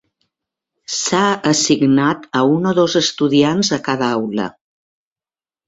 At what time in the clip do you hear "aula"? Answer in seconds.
4.19-4.51